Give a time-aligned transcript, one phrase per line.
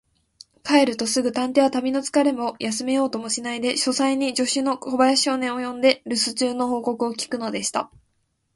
[0.63, 7.91] 帰るとすぐ、探偵は旅のつかれを休めようともしないで、書斎に助手の小林少年を呼んで、るす中の報告を聞くのでした。